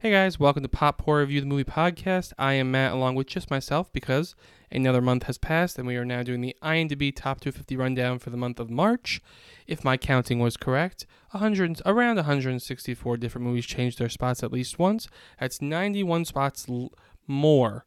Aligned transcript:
Hey 0.00 0.12
guys, 0.12 0.38
welcome 0.38 0.62
to 0.62 0.68
Pop 0.68 0.98
Pour 0.98 1.18
Review 1.18 1.40
the 1.40 1.46
Movie 1.46 1.64
Podcast. 1.64 2.32
I 2.38 2.52
am 2.52 2.70
Matt 2.70 2.92
along 2.92 3.16
with 3.16 3.26
just 3.26 3.50
myself 3.50 3.92
because 3.92 4.36
another 4.70 5.00
month 5.00 5.24
has 5.24 5.38
passed 5.38 5.76
and 5.76 5.88
we 5.88 5.96
are 5.96 6.04
now 6.04 6.22
doing 6.22 6.40
the 6.40 6.54
IMDb 6.62 7.12
Top 7.14 7.40
250 7.40 7.76
rundown 7.76 8.20
for 8.20 8.30
the 8.30 8.36
month 8.36 8.60
of 8.60 8.70
March. 8.70 9.20
If 9.66 9.82
my 9.82 9.96
counting 9.96 10.38
was 10.38 10.56
correct, 10.56 11.04
100, 11.32 11.82
around 11.84 12.14
164 12.14 13.16
different 13.16 13.44
movies 13.46 13.66
changed 13.66 13.98
their 13.98 14.08
spots 14.08 14.44
at 14.44 14.52
least 14.52 14.78
once. 14.78 15.08
That's 15.40 15.60
91 15.60 16.26
spots 16.26 16.66
l- 16.68 16.92
more 17.26 17.84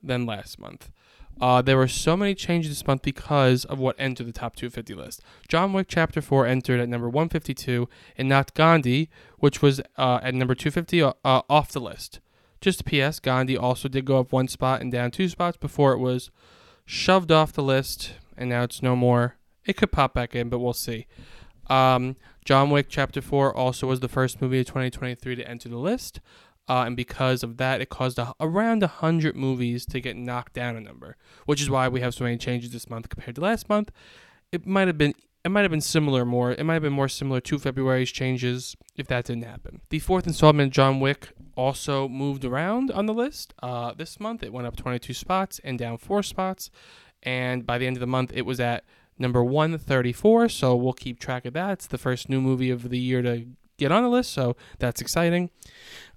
than 0.00 0.26
last 0.26 0.60
month. 0.60 0.90
Uh, 1.40 1.62
there 1.62 1.76
were 1.76 1.88
so 1.88 2.16
many 2.16 2.34
changes 2.34 2.70
this 2.70 2.86
month 2.86 3.02
because 3.02 3.64
of 3.64 3.78
what 3.78 3.96
entered 3.98 4.26
the 4.26 4.32
top 4.32 4.56
250 4.56 4.94
list. 4.94 5.22
John 5.46 5.72
Wick 5.72 5.86
Chapter 5.88 6.20
4 6.20 6.46
entered 6.46 6.80
at 6.80 6.88
number 6.88 7.08
152 7.08 7.88
and 8.16 8.28
not 8.28 8.54
Gandhi, 8.54 9.08
which 9.38 9.62
was 9.62 9.80
uh, 9.96 10.20
at 10.22 10.34
number 10.34 10.54
250 10.54 11.02
uh, 11.02 11.12
off 11.24 11.72
the 11.72 11.80
list. 11.80 12.20
Just 12.60 12.80
a 12.80 12.84
PS, 12.84 13.20
Gandhi 13.20 13.56
also 13.56 13.88
did 13.88 14.04
go 14.04 14.18
up 14.18 14.32
one 14.32 14.48
spot 14.48 14.80
and 14.80 14.90
down 14.90 15.12
two 15.12 15.28
spots 15.28 15.56
before 15.56 15.92
it 15.92 15.98
was 15.98 16.30
shoved 16.84 17.30
off 17.30 17.52
the 17.52 17.62
list, 17.62 18.14
and 18.36 18.50
now 18.50 18.64
it's 18.64 18.82
no 18.82 18.96
more. 18.96 19.36
It 19.64 19.76
could 19.76 19.92
pop 19.92 20.14
back 20.14 20.34
in, 20.34 20.48
but 20.48 20.58
we'll 20.58 20.72
see. 20.72 21.06
Um, 21.68 22.16
John 22.44 22.70
Wick 22.70 22.86
Chapter 22.88 23.20
4 23.20 23.54
also 23.54 23.86
was 23.86 24.00
the 24.00 24.08
first 24.08 24.40
movie 24.40 24.60
of 24.60 24.66
2023 24.66 25.36
to 25.36 25.48
enter 25.48 25.68
the 25.68 25.76
list. 25.76 26.20
Uh, 26.68 26.84
and 26.84 26.96
because 26.96 27.42
of 27.42 27.56
that, 27.56 27.80
it 27.80 27.88
caused 27.88 28.18
a, 28.18 28.34
around 28.40 28.82
100 28.82 29.34
movies 29.34 29.86
to 29.86 30.00
get 30.00 30.16
knocked 30.16 30.52
down 30.52 30.76
a 30.76 30.80
number, 30.80 31.16
which 31.46 31.62
is 31.62 31.70
why 31.70 31.88
we 31.88 32.00
have 32.00 32.14
so 32.14 32.24
many 32.24 32.36
changes 32.36 32.72
this 32.72 32.90
month 32.90 33.08
compared 33.08 33.36
to 33.36 33.40
last 33.40 33.68
month. 33.68 33.90
It 34.52 34.66
might 34.66 34.86
have 34.86 34.98
been 34.98 35.14
it 35.44 35.50
might 35.50 35.62
have 35.62 35.70
been 35.70 35.80
similar 35.80 36.24
more. 36.24 36.50
It 36.50 36.64
might 36.64 36.74
have 36.74 36.82
been 36.82 36.92
more 36.92 37.08
similar 37.08 37.40
to 37.42 37.58
February's 37.58 38.10
changes 38.10 38.76
if 38.96 39.06
that 39.06 39.24
didn't 39.24 39.44
happen. 39.44 39.80
The 39.88 40.00
fourth 40.00 40.26
installment, 40.26 40.72
John 40.74 41.00
Wick, 41.00 41.30
also 41.54 42.08
moved 42.08 42.44
around 42.44 42.90
on 42.90 43.06
the 43.06 43.14
list. 43.14 43.54
Uh, 43.62 43.94
this 43.94 44.20
month, 44.20 44.42
it 44.42 44.52
went 44.52 44.66
up 44.66 44.76
22 44.76 45.14
spots 45.14 45.60
and 45.64 45.78
down 45.78 45.96
four 45.96 46.22
spots, 46.22 46.70
and 47.22 47.64
by 47.64 47.78
the 47.78 47.86
end 47.86 47.96
of 47.96 48.00
the 48.00 48.06
month, 48.06 48.32
it 48.34 48.42
was 48.42 48.60
at 48.60 48.84
number 49.18 49.42
134. 49.42 50.48
So 50.48 50.76
we'll 50.76 50.92
keep 50.92 51.18
track 51.18 51.46
of 51.46 51.54
that. 51.54 51.72
It's 51.72 51.86
the 51.86 51.98
first 51.98 52.28
new 52.28 52.40
movie 52.40 52.70
of 52.70 52.90
the 52.90 52.98
year 52.98 53.22
to 53.22 53.46
get 53.78 53.92
on 53.92 54.02
the 54.02 54.08
list, 54.08 54.32
so 54.32 54.56
that's 54.78 55.00
exciting. 55.00 55.50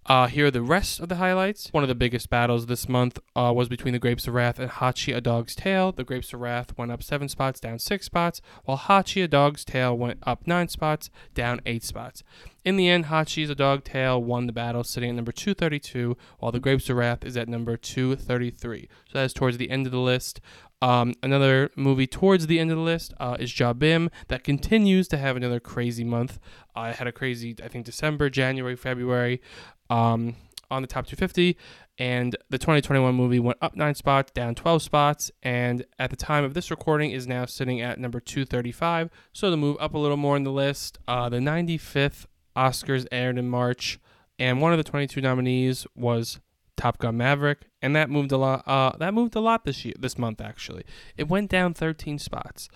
Uh, 0.07 0.25
here 0.27 0.47
are 0.47 0.51
the 0.51 0.63
rest 0.63 0.99
of 0.99 1.09
the 1.09 1.15
highlights. 1.15 1.69
One 1.71 1.83
of 1.83 1.87
the 1.87 1.95
biggest 1.95 2.29
battles 2.29 2.65
this 2.65 2.89
month 2.89 3.19
uh, 3.35 3.53
was 3.55 3.69
between 3.69 3.93
the 3.93 3.99
Grapes 3.99 4.27
of 4.27 4.33
Wrath 4.33 4.57
and 4.57 4.69
Hachi 4.69 5.15
A 5.15 5.21
Dog's 5.21 5.55
Tale. 5.55 5.91
The 5.91 6.03
Grapes 6.03 6.33
of 6.33 6.39
Wrath 6.39 6.75
went 6.75 6.91
up 6.91 7.03
seven 7.03 7.29
spots, 7.29 7.59
down 7.59 7.77
six 7.77 8.07
spots, 8.07 8.41
while 8.65 8.79
Hachi 8.79 9.23
A 9.23 9.27
Dog's 9.27 9.63
Tale 9.63 9.95
went 9.95 10.19
up 10.23 10.47
nine 10.47 10.69
spots, 10.69 11.11
down 11.35 11.61
eight 11.67 11.83
spots. 11.83 12.23
In 12.65 12.77
the 12.77 12.89
end, 12.89 13.05
Hachi's 13.05 13.51
A 13.51 13.55
Dog 13.55 13.83
Tale 13.83 14.21
won 14.21 14.47
the 14.47 14.53
battle, 14.53 14.83
sitting 14.83 15.11
at 15.11 15.15
number 15.15 15.31
232, 15.31 16.17
while 16.39 16.51
the 16.51 16.59
Grapes 16.59 16.89
of 16.89 16.97
Wrath 16.97 17.23
is 17.23 17.37
at 17.37 17.47
number 17.47 17.77
233. 17.77 18.89
So 19.07 19.17
that 19.19 19.25
is 19.25 19.33
towards 19.33 19.57
the 19.57 19.69
end 19.69 19.85
of 19.85 19.91
the 19.91 19.99
list. 19.99 20.41
Um, 20.83 21.13
another 21.21 21.69
movie 21.75 22.07
towards 22.07 22.47
the 22.47 22.59
end 22.59 22.71
of 22.71 22.77
the 22.77 22.83
list 22.83 23.13
uh, 23.19 23.37
is 23.39 23.51
Jai 23.51 23.73
Bhim 23.73 24.09
that 24.29 24.43
continues 24.43 25.07
to 25.09 25.17
have 25.17 25.37
another 25.37 25.59
crazy 25.59 26.03
month. 26.03 26.39
I 26.75 26.89
uh, 26.89 26.93
had 26.93 27.05
a 27.05 27.11
crazy, 27.11 27.55
I 27.63 27.67
think, 27.67 27.85
December, 27.85 28.31
January, 28.31 28.75
February 28.75 29.41
um, 29.91 30.35
on 30.71 30.81
the 30.81 30.87
top 30.87 31.05
250. 31.05 31.57
And 31.99 32.35
the 32.49 32.57
2021 32.57 33.13
movie 33.13 33.39
went 33.39 33.59
up 33.61 33.75
nine 33.75 33.93
spots, 33.93 34.31
down 34.31 34.55
12 34.55 34.81
spots, 34.81 35.29
and 35.43 35.85
at 35.99 36.09
the 36.09 36.15
time 36.15 36.43
of 36.43 36.55
this 36.55 36.71
recording 36.71 37.11
is 37.11 37.27
now 37.27 37.45
sitting 37.45 37.79
at 37.79 37.99
number 37.99 38.19
235. 38.19 39.11
So 39.33 39.51
the 39.51 39.57
move 39.57 39.77
up 39.79 39.93
a 39.93 39.99
little 39.99 40.17
more 40.17 40.35
in 40.35 40.43
the 40.43 40.51
list. 40.51 40.97
Uh, 41.07 41.29
the 41.29 41.37
95th 41.37 42.25
Oscars 42.55 43.05
aired 43.11 43.37
in 43.37 43.49
March, 43.49 43.99
and 44.39 44.61
one 44.61 44.71
of 44.71 44.77
the 44.77 44.83
22 44.83 45.21
nominees 45.21 45.85
was 45.93 46.39
Top 46.75 46.97
Gun 46.97 47.17
Maverick, 47.17 47.67
and 47.83 47.95
that 47.95 48.09
moved 48.09 48.31
a 48.31 48.37
lot. 48.37 48.67
Uh, 48.67 48.97
that 48.97 49.13
moved 49.13 49.35
a 49.35 49.41
lot 49.41 49.65
this 49.65 49.85
year, 49.85 49.93
this 49.99 50.17
month 50.17 50.41
actually. 50.41 50.83
It 51.17 51.27
went 51.27 51.51
down 51.51 51.75
13 51.75 52.17
spots. 52.17 52.67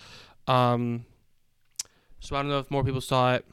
Um, 0.48 1.06
so 2.20 2.36
I 2.36 2.42
don't 2.42 2.50
know 2.50 2.60
if 2.60 2.70
more 2.70 2.84
people 2.84 3.02
saw 3.02 3.34
it 3.34 3.46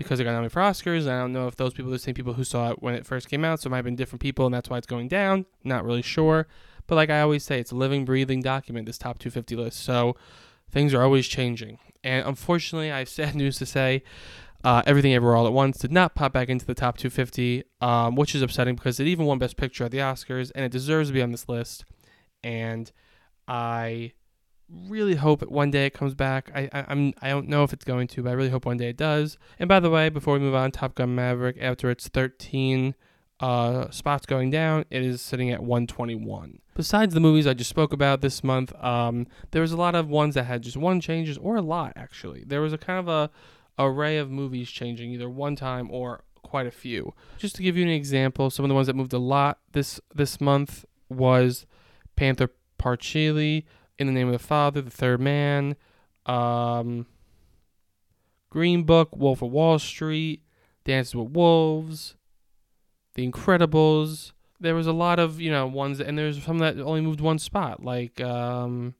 because 0.00 0.18
it 0.18 0.24
got 0.24 0.30
nominated 0.30 0.52
for 0.52 0.60
Oscars. 0.60 1.06
I 1.06 1.20
don't 1.20 1.34
know 1.34 1.46
if 1.46 1.56
those 1.56 1.74
people 1.74 1.90
are 1.90 1.92
the 1.92 1.98
same 1.98 2.14
people 2.14 2.32
who 2.32 2.42
saw 2.42 2.70
it 2.70 2.82
when 2.82 2.94
it 2.94 3.04
first 3.04 3.28
came 3.28 3.44
out. 3.44 3.60
So 3.60 3.66
it 3.66 3.70
might 3.70 3.76
have 3.76 3.84
been 3.84 3.96
different 3.96 4.22
people, 4.22 4.46
and 4.46 4.54
that's 4.54 4.70
why 4.70 4.78
it's 4.78 4.86
going 4.86 5.08
down. 5.08 5.44
Not 5.62 5.84
really 5.84 6.00
sure. 6.00 6.48
But 6.86 6.94
like 6.94 7.10
I 7.10 7.20
always 7.20 7.44
say, 7.44 7.60
it's 7.60 7.70
a 7.70 7.76
living, 7.76 8.06
breathing 8.06 8.40
document. 8.40 8.86
This 8.86 8.96
top 8.96 9.18
250 9.18 9.56
list. 9.56 9.80
So 9.80 10.16
things 10.70 10.94
are 10.94 11.02
always 11.02 11.28
changing. 11.28 11.78
And 12.02 12.26
unfortunately, 12.26 12.90
I 12.90 13.00
have 13.00 13.10
sad 13.10 13.34
news 13.36 13.58
to 13.58 13.66
say. 13.66 14.02
Uh, 14.64 14.82
Everything 14.86 15.12
Everywhere 15.12 15.36
All 15.36 15.46
at 15.46 15.52
Once 15.52 15.78
did 15.78 15.92
not 15.92 16.14
pop 16.14 16.32
back 16.32 16.48
into 16.48 16.64
the 16.64 16.74
top 16.74 16.96
250, 16.96 17.62
um, 17.82 18.14
which 18.14 18.34
is 18.34 18.40
upsetting 18.40 18.74
because 18.74 18.98
it 19.00 19.06
even 19.06 19.26
won 19.26 19.38
Best 19.38 19.58
Picture 19.58 19.84
at 19.84 19.90
the 19.90 19.98
Oscars, 19.98 20.50
and 20.54 20.64
it 20.64 20.72
deserves 20.72 21.10
to 21.10 21.12
be 21.12 21.20
on 21.20 21.30
this 21.30 21.46
list. 21.46 21.84
And 22.42 22.90
I 23.46 24.12
really 24.88 25.16
hope 25.16 25.42
one 25.42 25.70
day 25.70 25.86
it 25.86 25.94
comes 25.94 26.14
back. 26.14 26.50
I, 26.54 26.68
I 26.72 26.84
I'm 26.88 27.12
I 27.22 27.28
don't 27.28 27.48
know 27.48 27.64
if 27.64 27.72
it's 27.72 27.84
going 27.84 28.08
to, 28.08 28.22
but 28.22 28.30
I 28.30 28.32
really 28.32 28.50
hope 28.50 28.66
one 28.66 28.76
day 28.76 28.90
it 28.90 28.96
does. 28.96 29.38
And 29.58 29.68
by 29.68 29.80
the 29.80 29.90
way, 29.90 30.08
before 30.08 30.34
we 30.34 30.40
move 30.40 30.54
on, 30.54 30.70
Top 30.70 30.94
Gun 30.94 31.14
Maverick, 31.14 31.56
after 31.60 31.90
its 31.90 32.08
13 32.08 32.94
uh, 33.40 33.90
spots 33.90 34.26
going 34.26 34.50
down, 34.50 34.84
it 34.90 35.02
is 35.02 35.20
sitting 35.20 35.50
at 35.50 35.60
121. 35.60 36.60
Besides 36.74 37.14
the 37.14 37.20
movies 37.20 37.46
I 37.46 37.54
just 37.54 37.70
spoke 37.70 37.92
about 37.92 38.20
this 38.20 38.44
month, 38.44 38.72
um, 38.82 39.26
there 39.50 39.62
was 39.62 39.72
a 39.72 39.76
lot 39.76 39.94
of 39.94 40.08
ones 40.08 40.34
that 40.34 40.44
had 40.44 40.62
just 40.62 40.76
one 40.76 41.00
changes, 41.00 41.38
or 41.38 41.56
a 41.56 41.62
lot 41.62 41.92
actually. 41.96 42.44
There 42.46 42.60
was 42.60 42.72
a 42.72 42.78
kind 42.78 42.98
of 42.98 43.08
a 43.08 43.30
array 43.78 44.18
of 44.18 44.30
movies 44.30 44.70
changing 44.70 45.10
either 45.12 45.28
one 45.28 45.56
time 45.56 45.90
or 45.90 46.22
quite 46.42 46.66
a 46.66 46.70
few. 46.70 47.14
Just 47.38 47.56
to 47.56 47.62
give 47.62 47.76
you 47.76 47.82
an 47.82 47.90
example, 47.90 48.50
some 48.50 48.64
of 48.64 48.68
the 48.68 48.74
ones 48.74 48.86
that 48.86 48.96
moved 48.96 49.12
a 49.12 49.18
lot 49.18 49.58
this 49.72 50.00
this 50.14 50.40
month 50.40 50.84
was 51.08 51.66
Pather 52.16 52.50
Panchali, 52.78 53.64
In 54.00 54.06
the 54.06 54.12
Name 54.12 54.28
of 54.28 54.32
the 54.32 54.38
Father, 54.38 54.80
The 54.80 54.90
Third 54.90 55.20
Man, 55.20 55.76
um, 56.24 57.06
Green 58.48 58.84
Book, 58.84 59.14
Wolf 59.14 59.42
of 59.42 59.50
Wall 59.50 59.78
Street, 59.78 60.42
Dances 60.84 61.14
with 61.14 61.30
Wolves, 61.30 62.16
The 63.14 63.30
Incredibles. 63.30 64.32
There 64.58 64.74
was 64.74 64.86
a 64.86 64.92
lot 64.92 65.18
of 65.18 65.40
you 65.40 65.50
know 65.50 65.66
ones, 65.66 65.98
that, 65.98 66.06
and 66.06 66.16
there's 66.16 66.42
some 66.42 66.58
that 66.58 66.78
only 66.78 67.02
moved 67.02 67.20
one 67.20 67.38
spot, 67.38 67.84
like 67.84 68.20
um, 68.22 68.94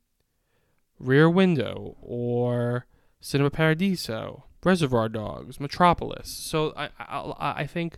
Rear 0.99 1.31
Window 1.31 1.97
or 2.03 2.87
Cinema 3.21 3.51
Paradiso. 3.51 4.45
Reservoir 4.63 5.09
Dogs, 5.09 5.59
Metropolis. 5.59 6.29
So 6.29 6.75
I, 6.77 6.91
I, 6.99 7.55
I 7.63 7.67
think 7.67 7.97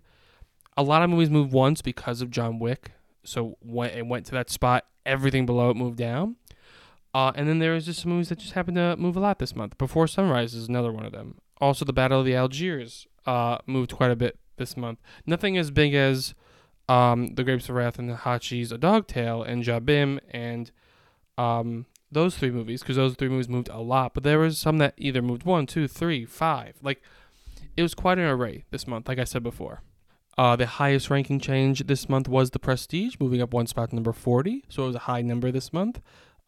a 0.76 0.82
lot 0.84 1.02
of 1.02 1.10
movies 1.10 1.28
moved 1.28 1.52
once 1.52 1.82
because 1.82 2.22
of 2.22 2.30
John 2.30 2.60
Wick. 2.60 2.92
So 3.24 3.56
when 3.60 3.90
it 3.90 4.06
went 4.06 4.26
to 4.26 4.32
that 4.32 4.48
spot, 4.48 4.84
everything 5.04 5.46
below 5.46 5.70
it 5.70 5.76
moved 5.76 5.98
down. 5.98 6.36
Uh, 7.14 7.32
and 7.34 7.48
then 7.48 7.58
there 7.58 7.72
was 7.72 7.86
just 7.86 8.00
some 8.00 8.10
movies 8.10 8.30
that 8.30 8.38
just 8.38 8.52
happened 8.52 8.76
to 8.76 8.96
move 8.96 9.16
a 9.16 9.20
lot 9.20 9.38
this 9.38 9.54
month. 9.54 9.76
Before 9.76 10.06
Sunrise 10.06 10.54
is 10.54 10.68
another 10.68 10.92
one 10.92 11.04
of 11.04 11.12
them. 11.12 11.38
Also, 11.60 11.84
the 11.84 11.92
Battle 11.92 12.20
of 12.20 12.26
the 12.26 12.34
Algiers 12.34 13.06
uh, 13.26 13.58
moved 13.66 13.92
quite 13.92 14.10
a 14.10 14.16
bit 14.16 14.38
this 14.56 14.76
month. 14.76 14.98
Nothing 15.26 15.58
as 15.58 15.70
big 15.70 15.94
as 15.94 16.34
um, 16.88 17.34
The 17.34 17.44
Grapes 17.44 17.68
of 17.68 17.74
Wrath 17.74 17.98
and 17.98 18.08
the 18.08 18.14
Hachi's 18.14 18.72
A 18.72 18.78
Dog 18.78 19.06
Tale 19.06 19.42
and 19.42 19.62
Jai 19.62 19.80
Bhim 19.80 20.20
and 20.30 20.70
um, 21.38 21.86
those 22.10 22.36
three 22.36 22.50
movies 22.50 22.80
because 22.80 22.96
those 22.96 23.14
three 23.14 23.28
movies 23.28 23.48
moved 23.48 23.68
a 23.68 23.80
lot. 23.80 24.14
But 24.14 24.22
there 24.22 24.38
was 24.38 24.58
some 24.58 24.78
that 24.78 24.94
either 24.96 25.22
moved 25.22 25.44
one, 25.44 25.66
two, 25.66 25.86
three, 25.88 26.24
five. 26.24 26.76
Like 26.82 27.02
it 27.76 27.82
was 27.82 27.94
quite 27.94 28.18
an 28.18 28.24
array 28.24 28.64
this 28.70 28.86
month. 28.86 29.08
Like 29.08 29.18
I 29.18 29.24
said 29.24 29.42
before. 29.42 29.82
Uh, 30.38 30.56
the 30.56 30.66
highest 30.66 31.10
ranking 31.10 31.38
change 31.38 31.86
this 31.86 32.08
month 32.08 32.26
was 32.26 32.50
The 32.50 32.58
Prestige, 32.58 33.16
moving 33.20 33.42
up 33.42 33.52
one 33.52 33.66
spot 33.66 33.90
to 33.90 33.94
number 33.94 34.14
40. 34.14 34.64
So 34.70 34.84
it 34.84 34.86
was 34.86 34.96
a 34.96 35.00
high 35.00 35.20
number 35.20 35.52
this 35.52 35.74
month. 35.74 36.00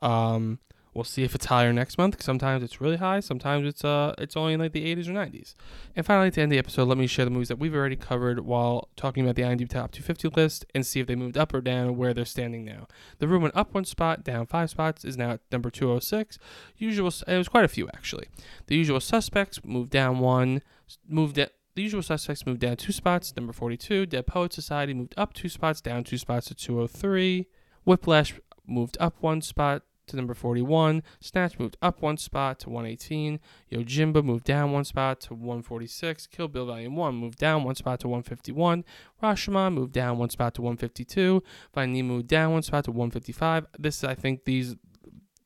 Um, 0.05 0.59
We'll 0.95 1.03
see 1.03 1.25
if 1.25 1.35
it's 1.35 1.47
higher 1.47 1.73
next 1.73 1.99
month. 1.99 2.23
Sometimes 2.23 2.63
it's 2.63 2.81
really 2.81 2.99
high. 2.99 3.19
Sometimes 3.19 3.67
it's 3.67 3.85
uh 3.85 4.15
it's 4.17 4.37
only 4.37 4.53
in 4.53 4.61
like 4.61 4.73
the 4.73 4.95
80s 4.95 5.09
or 5.09 5.13
90s. 5.13 5.55
And 5.97 6.07
finally, 6.07 6.31
the 6.31 6.41
end 6.41 6.53
the 6.53 6.59
episode, 6.59 6.85
let 6.85 6.97
me 6.97 7.09
share 7.09 7.25
the 7.25 7.33
movies 7.33 7.49
that 7.49 7.59
we've 7.59 7.75
already 7.75 7.97
covered 7.97 8.41
while 8.41 8.89
talking 8.95 9.25
about 9.25 9.35
the 9.35 9.43
IMDb 9.43 9.69
Top 9.69 9.91
250 9.91 10.29
list 10.41 10.65
and 10.73 10.87
see 10.87 11.01
if 11.01 11.09
they 11.09 11.17
moved 11.17 11.37
up 11.37 11.53
or 11.53 11.61
down 11.61 11.97
where 11.97 12.15
they're 12.15 12.25
standing 12.25 12.65
now. 12.65 12.87
The 13.19 13.27
Room 13.27 13.43
went 13.43 13.57
up 13.57 13.75
one 13.75 13.85
spot, 13.85 14.23
down 14.23 14.47
five 14.47 14.71
spots, 14.71 15.05
is 15.05 15.17
now 15.17 15.33
at 15.33 15.41
number 15.51 15.69
206. 15.69 16.39
Usual, 16.77 17.13
it 17.27 17.39
was 17.39 17.49
quite 17.49 17.65
a 17.65 17.69
few 17.69 17.89
actually. 17.89 18.29
The 18.69 18.77
Usual 18.77 19.01
Suspects 19.01 19.65
moved 19.65 19.91
down 19.91 20.21
one, 20.21 20.63
moved 21.09 21.35
The 21.35 21.51
Usual 21.75 22.03
Suspects 22.03 22.47
moved 22.47 22.61
down 22.61 22.77
two 22.77 22.93
spots, 22.93 23.35
number 23.37 23.53
42. 23.53 24.07
Dead 24.07 24.29
Poet 24.29 24.53
Society 24.53 24.95
moved 24.95 25.15
up 25.17 25.35
two 25.35 25.49
spots, 25.49 25.81
down 25.81 26.05
two 26.05 26.19
spots 26.19 26.47
to 26.47 26.55
203. 26.55 27.49
Whiplash 27.85 28.35
moved 28.65 28.97
up 29.01 29.17
one 29.21 29.43
spot 29.43 29.83
to 30.07 30.17
number 30.17 30.35
41. 30.35 31.03
Snatch 31.21 31.59
moved 31.59 31.77
up 31.83 32.03
one 32.03 32.17
spot 32.17 32.59
to 32.61 32.71
118. 32.71 33.41
Yojimbo 33.73 34.25
moved 34.25 34.45
down 34.45 34.73
one 34.73 34.85
spot 34.85 35.21
to 35.23 35.35
146. 35.35 36.27
Kill 36.27 36.49
Bill 36.49 36.67
Volume 36.67 36.97
1 36.97 37.15
moved 37.15 37.39
down 37.39 37.65
one 37.65 37.75
spot 37.75 38.01
to 38.01 38.09
151. 38.09 38.85
Rashomon 39.23 39.75
moved 39.75 39.93
down 39.93 40.19
one 40.19 40.31
spot 40.31 40.55
to 40.55 40.63
152. 40.63 41.43
Finding 41.73 42.07
moved 42.07 42.29
down 42.29 42.53
one 42.53 42.63
spot 42.63 42.85
to 42.85 42.91
155. 42.91 43.67
This, 43.79 44.05
I 44.05 44.15
think, 44.15 44.45
these 44.45 44.77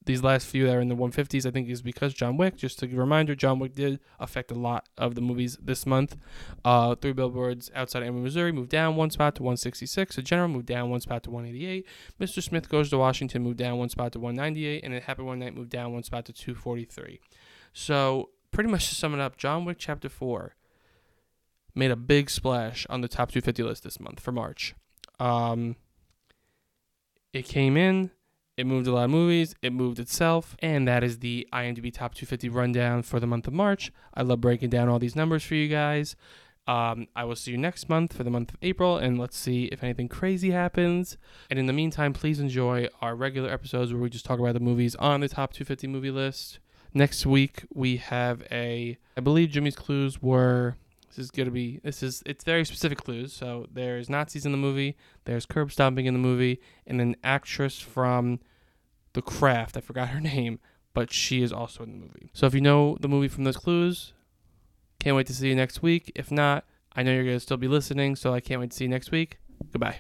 these 0.09 0.23
last 0.23 0.47
few 0.47 0.67
that 0.67 0.75
are 0.75 0.81
in 0.81 0.89
the 0.89 0.97
150s, 0.97 1.47
I 1.47 1.51
think, 1.51 1.69
is 1.69 1.83
because 1.83 2.15
John 2.15 2.39
Wick. 2.39 2.57
Just 2.57 2.83
a 2.83 2.89
reminder, 2.89 3.35
John 3.35 3.59
Wick 3.59 3.75
did 3.75 4.01
affect 4.19 4.51
a 4.51 4.55
lot 4.55 4.89
of 4.97 5.15
the 5.15 5.21
movies 5.21 5.59
this 5.63 5.85
month. 5.87 6.17
Uh, 6.65 6.95
Three 6.95 7.13
Billboards 7.13 7.71
Outside 7.75 8.03
Emory, 8.03 8.23
Missouri 8.23 8.51
moved 8.51 8.71
down 8.71 8.97
one 8.97 9.11
spot 9.11 9.35
to 9.37 9.43
166. 9.43 10.17
The 10.17 10.23
General 10.23 10.49
moved 10.49 10.67
down 10.67 10.89
one 10.89 11.01
spot 11.01 11.23
to 11.25 11.31
188. 11.31 11.87
Mr. 12.19 12.43
Smith 12.43 12.71
Goes 12.71 12.89
to 12.89 12.97
Washington 12.97 13.43
moved 13.43 13.59
down 13.59 13.79
one 13.79 13.91
spot 13.91 14.13
to 14.13 14.19
198. 14.19 14.83
And 14.83 14.95
It 14.95 15.03
Happened 15.05 15.27
One 15.27 15.39
Night 15.39 15.55
moved 15.55 15.71
down 15.71 15.93
one 15.93 16.03
spot 16.03 16.25
to 16.25 16.33
243. 16.33 17.21
So, 17.75 18.31
pretty 18.51 18.71
much 18.71 18.89
to 18.89 18.95
sum 18.95 19.13
it 19.13 19.21
up, 19.21 19.37
John 19.37 19.67
Wick 19.67 19.77
Chapter 19.79 20.09
4 20.09 20.55
made 21.75 21.91
a 21.91 21.97
big 21.97 22.31
splash 22.31 22.87
on 22.89 23.03
the 23.03 23.09
top 23.09 23.31
250 23.31 23.63
list 23.63 23.85
this 23.85 24.01
month 24.01 24.21
for 24.21 24.33
March. 24.33 24.75
Um, 25.21 25.77
it 27.35 27.45
came 27.45 27.77
in 27.77 28.11
it 28.59 28.67
moved 28.67 28.89
a 28.89 28.93
lot 28.93 29.05
of 29.05 29.11
movies. 29.11 29.55
It 29.63 29.73
moved 29.73 30.01
itself. 30.01 30.57
And 30.59 30.87
that 30.89 31.05
is 31.05 31.21
the 31.21 31.47
IMDb 31.53 31.95
Top 31.95 32.13
250 32.15 32.49
rundown 32.49 33.03
for 33.05 33.21
the 33.21 33.27
month 33.27 33.47
of 33.47 33.53
March. 33.53 33.93
I 34.13 34.23
love 34.23 34.41
breaking 34.41 34.71
down 34.71 34.89
all 34.89 34.99
these 34.99 35.15
numbers 35.15 35.45
for 35.45 35.55
you 35.55 35.69
guys. 35.69 36.17
Um, 36.67 37.07
I 37.15 37.25
will 37.25 37.37
see 37.37 37.53
you 37.53 37.57
next 37.57 37.89
month 37.89 38.13
for 38.13 38.25
the 38.25 38.31
month 38.31 38.51
of 38.51 38.57
April, 38.61 38.99
and 38.99 39.17
let's 39.19 39.39
see 39.39 39.67
if 39.67 39.83
anything 39.83 40.09
crazy 40.09 40.51
happens. 40.51 41.17
And 41.49 41.59
in 41.59 41.67
the 41.67 41.73
meantime, 41.73 42.13
please 42.13 42.41
enjoy 42.41 42.89
our 43.01 43.15
regular 43.15 43.49
episodes 43.49 43.93
where 43.93 44.03
we 44.03 44.11
just 44.11 44.27
talk 44.27 44.41
about 44.41 44.55
the 44.55 44.61
movies 44.61 44.97
on 44.97 45.21
the 45.21 45.29
top 45.29 45.53
250 45.53 45.87
movie 45.87 46.11
list. 46.11 46.59
Next 46.93 47.25
week, 47.25 47.65
we 47.73 47.99
have 47.99 48.43
a, 48.51 48.99
I 49.17 49.21
believe 49.21 49.51
Jimmy's 49.51 49.77
clues 49.77 50.21
were 50.21 50.77
this 51.09 51.25
is 51.25 51.31
gonna 51.31 51.51
be 51.51 51.81
this 51.83 52.03
is 52.03 52.23
it's 52.27 52.45
very 52.45 52.65
specific 52.65 52.99
clues. 52.99 53.33
So 53.33 53.67
there's 53.73 54.11
Nazis 54.11 54.45
in 54.45 54.53
the 54.53 54.59
movie, 54.59 54.97
there's 55.25 55.47
curb 55.47 55.73
stomping 55.73 56.07
in 56.07 56.15
the 56.15 56.21
movie, 56.21 56.61
and 56.87 57.01
an 57.01 57.17
actress 57.25 57.81
from 57.81 58.41
The 59.19 59.23
Craft. 59.23 59.77
I 59.77 59.81
forgot 59.81 60.11
her 60.11 60.21
name, 60.21 60.61
but 60.95 61.13
she 61.13 61.43
is 61.43 61.53
also 61.53 61.83
in 61.83 61.91
the 61.91 61.99
movie. 61.99 62.31
So 62.33 62.47
if 62.47 62.55
you 62.55 62.61
know 62.61 62.97
the 63.01 63.09
movie 63.09 63.27
from 63.27 63.43
those 63.43 63.57
clues, 63.57 64.13
can't 65.01 65.17
wait 65.17 65.27
to 65.27 65.35
see 65.35 65.49
you 65.49 65.57
next 65.57 65.83
week. 65.83 66.13
If 66.15 66.31
not, 66.31 66.65
I 66.95 67.03
know 67.03 67.13
you're 67.13 67.25
gonna 67.25 67.41
still 67.41 67.57
be 67.57 67.67
listening, 67.67 68.15
so 68.15 68.33
I 68.33 68.39
can't 68.39 68.61
wait 68.61 68.71
to 68.71 68.77
see 68.77 68.85
you 68.85 68.91
next 68.91 69.11
week. 69.11 69.39
Goodbye. 69.73 69.99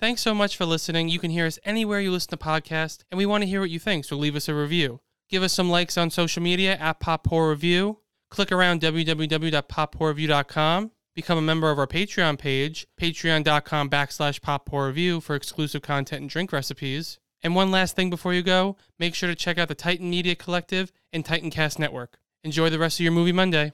Thanks 0.00 0.22
so 0.22 0.34
much 0.34 0.56
for 0.56 0.64
listening. 0.64 1.10
You 1.10 1.18
can 1.18 1.30
hear 1.30 1.44
us 1.44 1.58
anywhere 1.62 2.00
you 2.00 2.10
listen 2.10 2.30
to 2.30 2.38
podcasts, 2.38 3.04
and 3.10 3.18
we 3.18 3.26
want 3.26 3.42
to 3.42 3.46
hear 3.46 3.60
what 3.60 3.68
you 3.68 3.78
think, 3.78 4.06
so 4.06 4.16
leave 4.16 4.36
us 4.36 4.48
a 4.48 4.54
review. 4.54 5.00
Give 5.28 5.42
us 5.42 5.52
some 5.52 5.68
likes 5.68 5.98
on 5.98 6.08
social 6.08 6.42
media 6.42 6.76
at 6.76 7.00
Pop 7.00 7.24
Pour 7.24 7.50
Review. 7.50 7.98
Click 8.30 8.50
around 8.50 8.80
www.poppourreview.com. 8.80 10.90
Become 11.14 11.38
a 11.38 11.42
member 11.42 11.70
of 11.70 11.78
our 11.78 11.88
Patreon 11.88 12.38
page, 12.38 12.86
patreon.com 13.00 13.90
backslash 13.90 14.40
Pop 14.40 14.68
Review 14.72 15.20
for 15.20 15.34
exclusive 15.34 15.82
content 15.82 16.20
and 16.20 16.30
drink 16.30 16.52
recipes. 16.52 17.18
And 17.42 17.56
one 17.56 17.72
last 17.72 17.96
thing 17.96 18.10
before 18.10 18.32
you 18.32 18.42
go, 18.42 18.76
make 18.98 19.16
sure 19.16 19.28
to 19.28 19.34
check 19.34 19.58
out 19.58 19.66
the 19.66 19.74
Titan 19.74 20.08
Media 20.08 20.36
Collective 20.36 20.92
and 21.12 21.24
Titancast 21.24 21.80
Network. 21.80 22.18
Enjoy 22.44 22.70
the 22.70 22.78
rest 22.78 23.00
of 23.00 23.04
your 23.04 23.12
movie 23.12 23.32
Monday. 23.32 23.72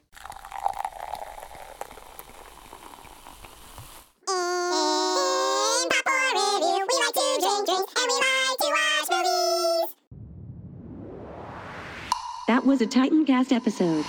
That 12.49 12.65
was 12.65 12.81
a 12.81 12.87
Titancast 12.87 13.53
episode. 13.53 14.07